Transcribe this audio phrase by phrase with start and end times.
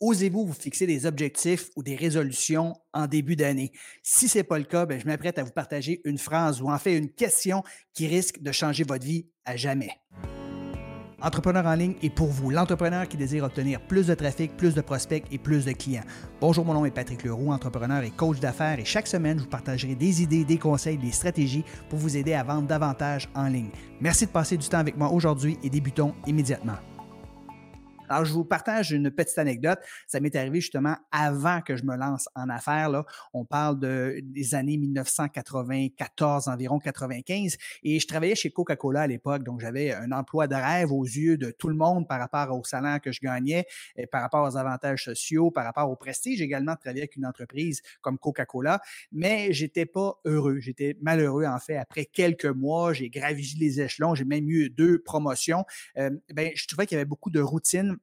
[0.00, 3.72] Osez-vous vous fixer des objectifs ou des résolutions en début d'année?
[4.02, 6.70] Si ce n'est pas le cas, ben, je m'apprête à vous partager une phrase ou
[6.70, 7.62] en fait une question
[7.94, 9.90] qui risque de changer votre vie à jamais.
[11.22, 14.82] Entrepreneur en ligne est pour vous, l'entrepreneur qui désire obtenir plus de trafic, plus de
[14.82, 16.04] prospects et plus de clients.
[16.42, 19.48] Bonjour, mon nom est Patrick Leroux, entrepreneur et coach d'affaires et chaque semaine, je vous
[19.48, 23.70] partagerai des idées, des conseils, des stratégies pour vous aider à vendre davantage en ligne.
[23.98, 26.76] Merci de passer du temps avec moi aujourd'hui et débutons immédiatement.
[28.08, 29.78] Alors, je vous partage une petite anecdote.
[30.06, 32.88] Ça m'est arrivé justement avant que je me lance en affaires.
[32.88, 33.04] Là.
[33.32, 37.56] On parle de, des années 1994, environ 95.
[37.82, 39.42] Et je travaillais chez Coca-Cola à l'époque.
[39.42, 42.64] Donc, j'avais un emploi de rêve aux yeux de tout le monde par rapport au
[42.64, 43.66] salaire que je gagnais,
[44.10, 47.82] par rapport aux avantages sociaux, par rapport au prestige également de travailler avec une entreprise
[48.00, 48.80] comme Coca-Cola.
[49.12, 50.58] Mais j'étais pas heureux.
[50.60, 51.76] J'étais malheureux, en fait.
[51.76, 54.14] Après quelques mois, j'ai gravi les échelons.
[54.14, 55.64] J'ai même eu deux promotions.
[55.98, 57.95] Euh, ben, je trouvais qu'il y avait beaucoup de routine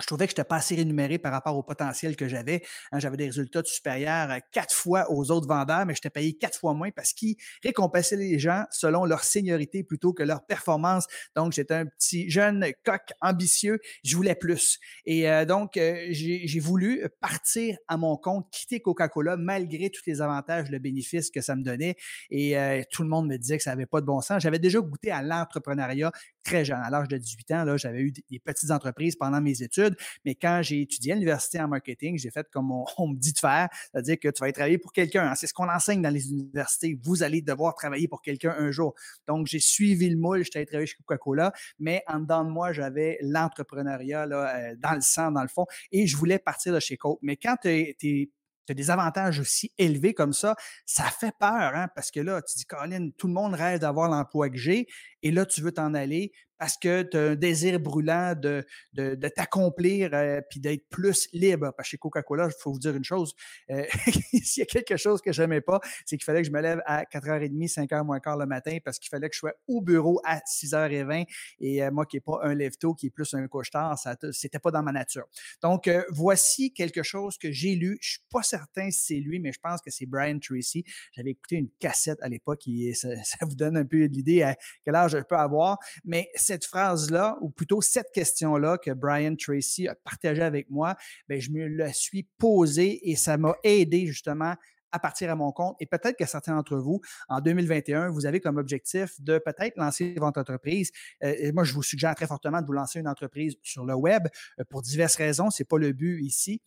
[0.00, 2.62] je trouvais que je n'étais pas assez rémunéré par rapport au potentiel que j'avais.
[2.92, 6.74] Hein, j'avais des résultats supérieurs quatre fois aux autres vendeurs, mais j'étais payé quatre fois
[6.74, 11.06] moins parce qu'ils récompensaient les gens selon leur seniorité plutôt que leur performance.
[11.34, 13.78] Donc, j'étais un petit jeune coq ambitieux.
[14.04, 14.78] Je voulais plus.
[15.04, 20.22] Et euh, donc, euh, j'ai voulu partir à mon compte, quitter Coca-Cola malgré tous les
[20.22, 21.96] avantages, le bénéfice que ça me donnait.
[22.30, 24.42] Et euh, tout le monde me disait que ça n'avait pas de bon sens.
[24.42, 26.80] J'avais déjà goûté à l'entrepreneuriat très jeune.
[26.82, 30.60] À l'âge de 18 ans, j'avais eu des petites entreprises pendant mes études, mais quand
[30.62, 34.18] j'ai étudié à l'université en marketing, j'ai fait comme on, me dit de faire, c'est-à-dire
[34.18, 35.28] que tu vas travailler pour quelqu'un.
[35.28, 35.34] Hein.
[35.34, 36.98] C'est ce qu'on enseigne dans les universités.
[37.02, 38.94] Vous allez devoir travailler pour quelqu'un un jour.
[39.26, 42.72] Donc, j'ai suivi le moule, j'étais allé travailler chez Coca-Cola, mais en dedans de moi,
[42.72, 46.96] j'avais l'entrepreneuriat euh, dans le sang, dans le fond, et je voulais partir de chez
[46.96, 47.18] Coke.
[47.22, 48.30] Mais quand tu
[48.68, 52.58] as des avantages aussi élevés comme ça, ça fait peur, hein, parce que là, tu
[52.58, 54.86] dis, Colin, tout le monde rêve d'avoir l'emploi que j'ai,
[55.22, 59.28] et là, tu veux t'en aller parce que tu as un désir brûlant de, de,
[59.28, 61.72] t'accomplir euh, puis d'être plus libre.
[61.76, 63.34] Parce que chez Coca-Cola, il faut vous dire une chose,
[63.70, 63.84] euh,
[64.42, 66.82] s'il y a quelque chose que j'aimais pas, c'est qu'il fallait que je me lève
[66.84, 70.20] à 4h30, 5h moins quart le matin parce qu'il fallait que je sois au bureau
[70.24, 71.26] à 6h20
[71.60, 74.58] et euh, moi qui n'ai pas un lève-tôt, qui est plus un couche-tard, ça c'était
[74.58, 75.26] pas dans ma nature.
[75.62, 77.98] Donc, euh, voici quelque chose que j'ai lu.
[78.00, 80.84] Je suis pas certain si c'est lui, mais je pense que c'est Brian Tracy.
[81.12, 84.56] J'avais écouté une cassette à l'époque et ça, ça, vous donne un peu l'idée à
[84.84, 89.88] quel âge je peux avoir, mais cette phrase-là, ou plutôt cette question-là que Brian Tracy
[89.88, 90.96] a partagée avec moi,
[91.28, 94.54] ben, je me la suis posée et ça m'a aidé justement
[94.92, 95.76] à partir à mon compte.
[95.80, 100.14] Et peut-être que certains d'entre vous, en 2021, vous avez comme objectif de peut-être lancer
[100.16, 100.90] votre entreprise.
[101.22, 104.26] Euh, moi, je vous suggère très fortement de vous lancer une entreprise sur le web
[104.58, 105.50] euh, pour diverses raisons.
[105.50, 106.62] C'est pas le but ici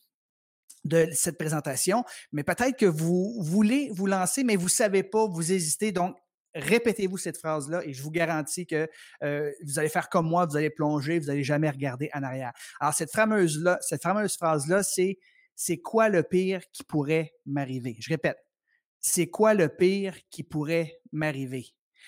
[0.84, 5.52] de cette présentation, mais peut-être que vous voulez vous lancer, mais vous savez pas, vous
[5.52, 5.91] hésitez.
[5.91, 6.16] Donc,
[6.53, 8.89] Répétez-vous cette phrase-là et je vous garantis que
[9.23, 12.51] euh, vous allez faire comme moi, vous allez plonger, vous n'allez jamais regarder en arrière.
[12.79, 15.17] Alors, cette fameuse-là, cette fameuse phrase-là, c'est
[15.56, 17.95] c'est quoi le pire qui pourrait m'arriver?
[18.00, 18.38] Je répète,
[19.00, 21.67] c'est quoi le pire qui pourrait m'arriver?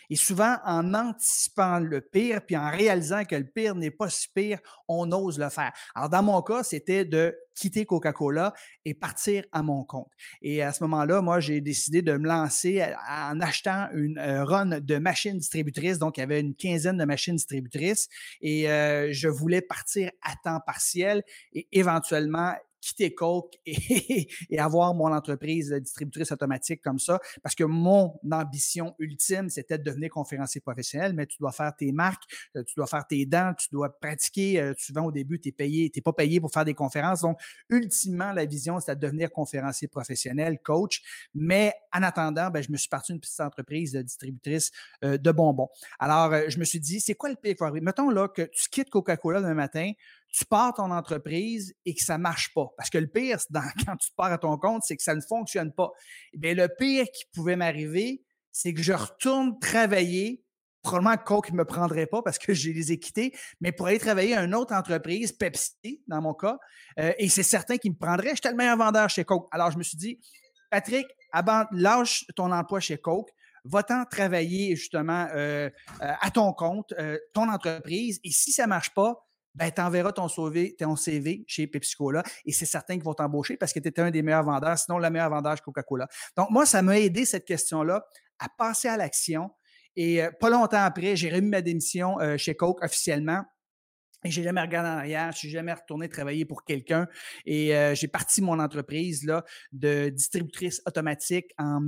[0.09, 4.27] Et souvent, en anticipant le pire, puis en réalisant que le pire n'est pas si
[4.29, 5.71] pire, on ose le faire.
[5.95, 8.53] Alors, dans mon cas, c'était de quitter Coca-Cola
[8.85, 10.11] et partir à mon compte.
[10.41, 14.79] Et à ce moment-là, moi, j'ai décidé de me lancer en achetant une euh, run
[14.79, 15.99] de machines distributrices.
[15.99, 18.09] Donc, il y avait une quinzaine de machines distributrices
[18.41, 22.53] et euh, je voulais partir à temps partiel et éventuellement
[22.83, 24.27] quitter Coke et,
[24.57, 30.09] avoir mon entreprise distributrice automatique comme ça, parce que mon ambition ultime, c'était de devenir
[30.09, 32.23] conférencier professionnel, mais tu dois faire tes marques,
[32.55, 34.59] euh, tu dois faire tes dents, tu dois pratiquer.
[34.59, 37.21] Euh, souvent, au début, tu es payé, tu pas payé pour faire des conférences.
[37.21, 37.39] Donc,
[37.69, 41.01] ultimement, la vision, c'était de devenir conférencier professionnel, coach.
[41.33, 44.71] Mais en attendant, ben, je me suis parti d'une petite entreprise de distributrice
[45.03, 45.69] euh, de bonbons.
[45.99, 49.39] Alors, je me suis dit, c'est quoi le pire Mettons là que tu quittes Coca-Cola
[49.39, 49.91] le matin,
[50.33, 52.67] tu pars ton entreprise et que ça marche pas.
[52.75, 53.37] Parce que le pire,
[53.85, 55.91] quand tu pars à ton compte, c'est que ça ne fonctionne pas.
[56.33, 60.43] Eh bien, le pire qui pouvait m'arriver, c'est que je retourne travailler.
[60.81, 63.99] Probablement Coke ne me prendrait pas parce que je les ai quittés, mais pour aller
[63.99, 66.57] travailler à une autre entreprise, Pepsi, dans mon cas,
[66.99, 68.35] euh, et c'est certain qu'ils me prendraient.
[68.35, 69.47] J'étais le meilleur vendeur chez Coke.
[69.51, 70.19] Alors, je me suis dit,
[70.69, 71.07] Patrick,
[71.71, 73.29] lâche ton emploi chez Coke,
[73.63, 75.69] va-t'en travailler justement euh,
[76.01, 76.93] euh, à ton compte,
[77.33, 82.51] ton entreprise, et si ça marche pas, ben, tu enverras ton, CV chez Pepsi-Cola et
[82.51, 85.09] c'est certain qu'ils vont t'embaucher parce que tu étais un des meilleurs vendeurs, sinon le
[85.09, 86.07] meilleur vendeur Coca-Cola.
[86.35, 88.05] Donc, moi, ça m'a aidé cette question-là
[88.39, 89.51] à passer à l'action.
[89.95, 93.43] Et euh, pas longtemps après, j'ai remis ma démission euh, chez Coke officiellement.
[94.23, 97.07] Et j'ai jamais regardé en arrière, je suis jamais retourné travailler pour quelqu'un.
[97.45, 101.81] Et euh, j'ai parti mon entreprise là de distributrice automatique en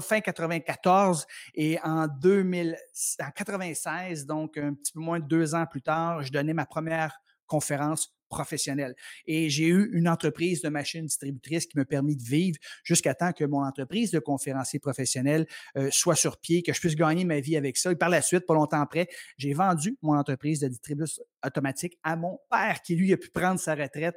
[0.00, 2.76] fin 94 et en 2000
[3.20, 6.66] en 96 donc un petit peu moins de deux ans plus tard, je donnais ma
[6.66, 8.94] première conférence professionnel.
[9.26, 13.32] Et j'ai eu une entreprise de machines distributrices qui m'a permis de vivre jusqu'à temps
[13.32, 15.46] que mon entreprise de conférencier professionnel
[15.76, 17.92] euh, soit sur pied, que je puisse gagner ma vie avec ça.
[17.92, 22.16] Et par la suite, pas longtemps après, j'ai vendu mon entreprise de distribution automatique à
[22.16, 24.16] mon père qui, lui, a pu prendre sa retraite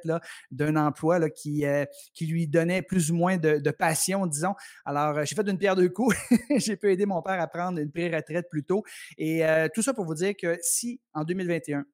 [0.50, 1.84] d'un emploi là, qui, euh,
[2.14, 4.54] qui lui donnait plus ou moins de, passion, disons.
[4.84, 6.16] Alors, euh, j'ai fait une pierre deux coups.
[6.56, 8.84] j'ai pu aider mon père à prendre une pré-retraite plus tôt.
[9.18, 9.42] Et
[9.74, 11.84] tout ça pour vous dire que si en 2021,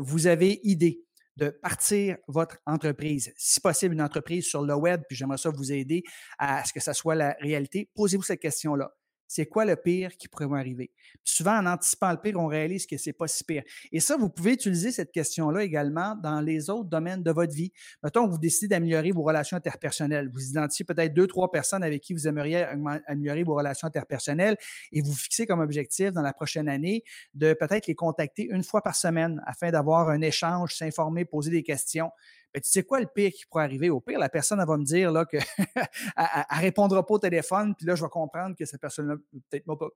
[0.00, 1.04] vous avez idée
[1.36, 5.72] de partir votre entreprise, si possible une entreprise sur le web, puis j'aimerais ça vous
[5.72, 6.02] aider
[6.38, 8.92] à ce que ça soit la réalité, posez-vous cette question-là
[9.34, 10.90] c'est quoi le pire qui pourrait m'arriver?
[11.24, 13.62] Souvent, en anticipant le pire, on réalise que c'est pas si pire.
[13.90, 17.72] Et ça, vous pouvez utiliser cette question-là également dans les autres domaines de votre vie.
[18.02, 20.28] Mettons que vous décidez d'améliorer vos relations interpersonnelles.
[20.30, 22.66] Vous identifiez peut-être deux, trois personnes avec qui vous aimeriez
[23.06, 24.58] améliorer vos relations interpersonnelles
[24.92, 27.02] et vous fixez comme objectif dans la prochaine année
[27.32, 31.62] de peut-être les contacter une fois par semaine afin d'avoir un échange, s'informer, poser des
[31.62, 32.10] questions.
[32.52, 33.90] Ben, tu sais quoi le pire qui pourrait arriver?
[33.90, 37.86] Au pire, la personne elle va me dire là, ne répondra pas au téléphone, puis
[37.86, 39.16] là, je vais comprendre que cette personne-là
[39.50, 39.88] peut-être pas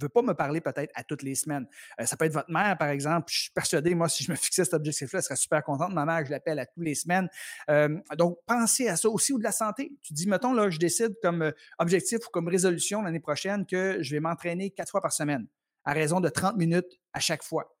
[0.00, 1.66] veut pas me parler peut-être à toutes les semaines.
[2.00, 3.30] Euh, ça peut être votre mère, par exemple.
[3.30, 5.92] Je suis persuadé, moi, si je me fixais cet objectif-là, elle serait super contente.
[5.92, 7.28] Ma mère, je l'appelle à tous les semaines.
[7.70, 9.92] Euh, donc, pensez à ça aussi ou de la santé.
[10.02, 13.98] Tu dis, mettons, là, je décide comme euh, objectif ou comme résolution l'année prochaine que
[14.00, 15.46] je vais m'entraîner quatre fois par semaine
[15.84, 17.76] à raison de 30 minutes à chaque fois.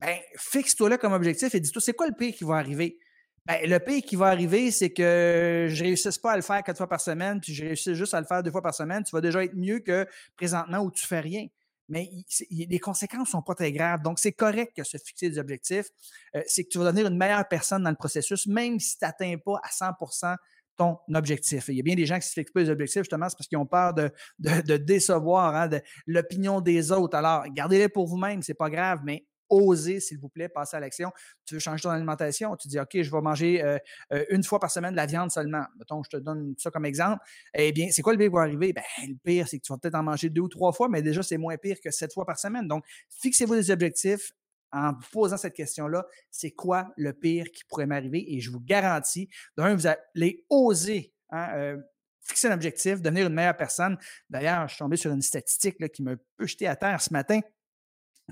[0.00, 2.98] Ben, fixe-toi là comme objectif et dis-toi, c'est quoi le pire qui va arriver?
[3.46, 6.78] Ben, le pire qui va arriver, c'est que je réussisse pas à le faire quatre
[6.78, 9.04] fois par semaine, puis je réussis juste à le faire deux fois par semaine.
[9.04, 10.04] Tu vas déjà être mieux que
[10.36, 11.46] présentement où tu fais rien.
[11.88, 12.10] Mais
[12.50, 14.02] les conséquences sont pas très graves.
[14.02, 15.86] Donc, c'est correct que se fixer des objectifs.
[16.34, 19.04] Euh, c'est que tu vas devenir une meilleure personne dans le processus, même si tu
[19.04, 20.34] n'atteins pas à 100%
[20.76, 21.68] ton objectif.
[21.68, 23.36] il y a bien des gens qui ne se fixent pas des objectifs, justement, c'est
[23.38, 25.70] parce qu'ils ont peur de, décevoir hein,
[26.06, 27.16] l'opinion des autres.
[27.16, 31.10] Alors, gardez-les pour vous-même, c'est pas grave, mais oser, s'il vous plaît, passer à l'action.
[31.44, 33.78] Tu veux changer ton alimentation, tu dis, OK, je vais manger euh,
[34.12, 35.64] euh, une fois par semaine de la viande seulement.
[35.78, 37.22] Mettons, je te donne ça comme exemple.
[37.54, 38.72] Eh bien, c'est quoi le pire qui va arriver?
[38.72, 41.02] Ben, le pire, c'est que tu vas peut-être en manger deux ou trois fois, mais
[41.02, 42.66] déjà, c'est moins pire que sept fois par semaine.
[42.68, 42.84] Donc,
[43.20, 44.32] fixez-vous des objectifs
[44.72, 46.06] en vous posant cette question-là.
[46.30, 48.34] C'est quoi le pire qui pourrait m'arriver?
[48.34, 51.76] Et je vous garantis, d'un, vous allez oser hein, euh,
[52.20, 53.96] fixer un objectif, devenir une meilleure personne.
[54.28, 57.40] D'ailleurs, je suis tombé sur une statistique qui m'a peu jeté à terre ce matin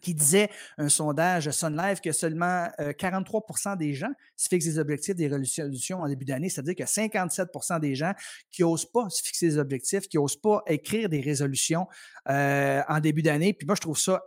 [0.02, 4.78] qui disait un sondage Sun Life que seulement 43% euh, des gens se fixent des
[4.78, 8.12] objectifs, des résolutions en début d'année, c'est-à-dire que 57% des gens
[8.50, 11.86] qui n'osent pas se fixer des objectifs, qui n'osent pas écrire des résolutions
[12.28, 13.52] euh, en début d'année.
[13.52, 14.24] Puis moi, je trouve ça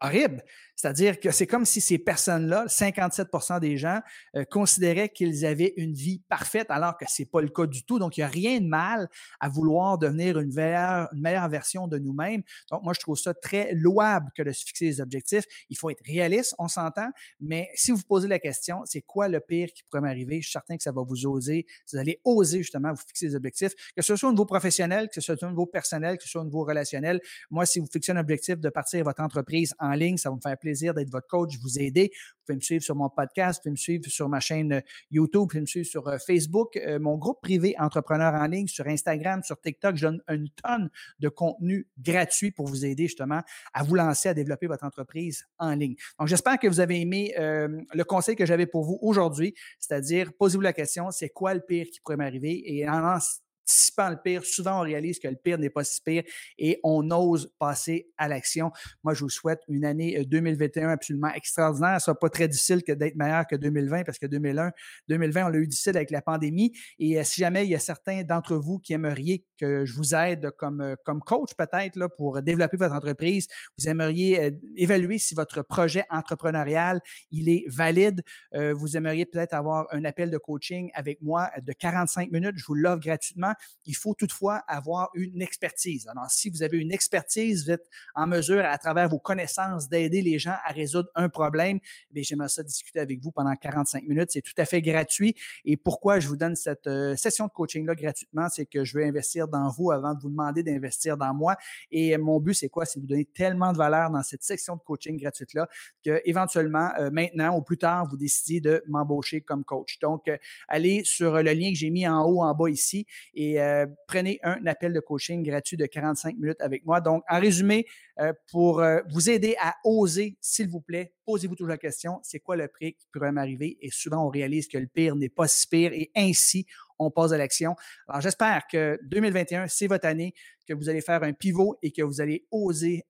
[0.00, 0.42] horrible.
[0.76, 4.00] C'est-à-dire que c'est comme si ces personnes-là, 57% des gens,
[4.36, 7.82] euh, considéraient qu'ils avaient une vie parfaite alors que ce n'est pas le cas du
[7.84, 7.98] tout.
[7.98, 9.08] Donc, il n'y a rien de mal
[9.40, 12.42] à vouloir devenir une meilleure, une meilleure version de nous-mêmes.
[12.70, 15.44] Donc, moi, je trouve ça très louable que de se fixer des objectifs.
[15.70, 17.08] Il faut être réaliste, on s'entend,
[17.40, 20.42] mais si vous posez la question, c'est quoi le pire qui pourrait m'arriver?
[20.42, 21.66] Je suis certain que ça va vous oser.
[21.90, 25.22] Vous allez oser justement vous fixer des objectifs, que ce soit au niveau professionnel, que
[25.22, 27.20] ce soit au niveau personnel, que ce soit au niveau relationnel.
[27.50, 30.40] Moi, si vous fixez un objectif de partir votre entreprise en ligne, ça va me
[30.40, 32.10] faire plaisir d'être votre coach, vous aider.
[32.12, 34.80] Vous pouvez me suivre sur mon podcast, vous pouvez me suivre sur ma chaîne euh,
[35.10, 38.68] YouTube, vous pouvez me suivre sur euh, Facebook, euh, mon groupe privé Entrepreneur en ligne,
[38.68, 39.96] sur Instagram, sur TikTok.
[39.96, 43.42] Je donne une tonne de contenu gratuit pour vous aider justement
[43.74, 45.96] à vous lancer, à développer votre entreprise en ligne.
[46.18, 50.62] Donc, j'espère que vous avez aimé le conseil que j'avais pour vous aujourd'hui, c'est-à-dire posez-vous
[50.62, 52.62] la question, c'est quoi le pire qui pourrait m'arriver?
[52.76, 53.18] Et en
[53.66, 56.22] anticipant le pire, souvent on réalise que le pire n'est pas si pire
[56.58, 58.70] et on ose passer à l'action.
[59.02, 62.00] Moi, je vous souhaite une année 2021 euh, absolument extraordinaire.
[62.00, 64.70] Ce sera pas très difficile que d'être meilleur que 2020 parce que 2001,
[65.08, 66.72] 2020, on l'a eu difficile avec la pandémie.
[66.98, 70.14] Et euh, si jamais il y a certains d'entre vous qui aimeriez que je vous
[70.14, 75.62] aide comme, euh, comme coach peut-être pour développer votre entreprise, vous aimeriez évaluer si votre
[75.62, 81.50] projet entrepreneurial il est valide, vous aimeriez peut-être avoir un appel de coaching avec moi
[81.62, 83.54] de 45 minutes, je vous l'offre gratuitement.
[83.84, 86.08] Il faut toutefois avoir une expertise.
[86.08, 90.22] Alors, si vous avez une expertise, vous êtes en mesure, à travers vos connaissances, d'aider
[90.22, 91.78] les gens à résoudre un problème,
[92.14, 94.30] eh j'aimerais ça discuter avec vous pendant 45 minutes.
[94.32, 95.34] C'est tout à fait gratuit.
[95.64, 99.04] Et pourquoi je vous donne cette euh, session de coaching-là gratuitement, c'est que je veux
[99.04, 101.56] investir dans vous avant de vous demander d'investir dans moi.
[101.90, 102.84] Et mon but, c'est quoi?
[102.84, 105.68] C'est de vous donner tellement de valeur dans cette section de coaching gratuite-là
[106.04, 109.98] que éventuellement, euh, maintenant ou plus tard, vous décidez de m'embaucher comme coach.
[110.00, 110.36] Donc, euh,
[110.68, 113.06] allez sur le lien que j'ai mis en haut, en bas ici
[113.46, 117.00] et euh, prenez un appel de coaching gratuit de 45 minutes avec moi.
[117.00, 117.86] Donc, en résumé,
[118.18, 122.40] euh, pour euh, vous aider à oser, s'il vous plaît, posez-vous toujours la question, c'est
[122.40, 123.78] quoi le prix qui pourrait m'arriver?
[123.80, 126.66] Et souvent, on réalise que le pire n'est pas si pire et ainsi,
[126.98, 127.76] on passe à l'action.
[128.08, 130.34] Alors, j'espère que 2021, c'est votre année,
[130.66, 133.04] que vous allez faire un pivot et que vous allez oser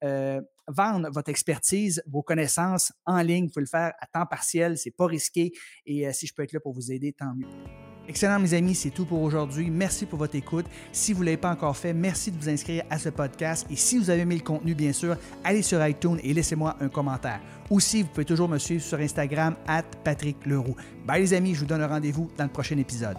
[0.69, 3.45] vendre votre expertise, vos connaissances en ligne.
[3.47, 5.53] Vous pouvez le faire à temps partiel, c'est pas risqué.
[5.87, 7.96] Et si je peux être là pour vous aider, tant mieux.
[8.09, 9.69] Excellent, mes amis, c'est tout pour aujourd'hui.
[9.69, 10.67] Merci pour votre écoute.
[10.93, 13.67] Si vous ne l'avez pas encore fait, merci de vous inscrire à ce podcast.
[13.69, 16.89] Et si vous avez aimé le contenu, bien sûr, allez sur iTunes et laissez-moi un
[16.89, 17.41] commentaire.
[17.69, 20.77] Aussi, vous pouvez toujours me suivre sur Instagram, at Patrick Leroux.
[21.05, 23.17] Bye, les amis, je vous donne rendez-vous dans le prochain épisode.